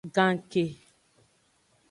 Ganke. 0.15 0.63